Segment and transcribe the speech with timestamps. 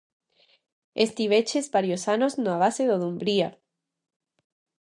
[1.05, 3.49] Estiveches varios anos na base do Dumbría.